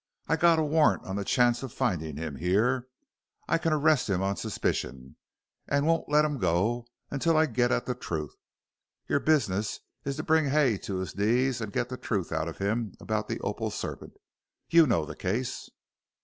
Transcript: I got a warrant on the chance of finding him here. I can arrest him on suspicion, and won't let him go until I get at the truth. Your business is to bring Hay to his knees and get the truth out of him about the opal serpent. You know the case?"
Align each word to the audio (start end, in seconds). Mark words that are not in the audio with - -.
I 0.27 0.35
got 0.35 0.57
a 0.57 0.63
warrant 0.63 1.03
on 1.05 1.15
the 1.15 1.23
chance 1.23 1.61
of 1.61 1.71
finding 1.71 2.17
him 2.17 2.37
here. 2.37 2.87
I 3.47 3.59
can 3.59 3.71
arrest 3.71 4.09
him 4.09 4.19
on 4.19 4.35
suspicion, 4.35 5.15
and 5.67 5.85
won't 5.85 6.09
let 6.09 6.25
him 6.25 6.39
go 6.39 6.87
until 7.11 7.37
I 7.37 7.45
get 7.45 7.71
at 7.71 7.85
the 7.85 7.93
truth. 7.93 8.35
Your 9.07 9.19
business 9.19 9.79
is 10.03 10.15
to 10.15 10.23
bring 10.23 10.45
Hay 10.47 10.79
to 10.79 10.95
his 10.97 11.15
knees 11.15 11.61
and 11.61 11.71
get 11.71 11.89
the 11.89 11.97
truth 11.97 12.31
out 12.31 12.47
of 12.47 12.57
him 12.57 12.95
about 12.99 13.27
the 13.27 13.39
opal 13.41 13.69
serpent. 13.69 14.13
You 14.71 14.87
know 14.87 15.05
the 15.05 15.15
case?" 15.15 15.69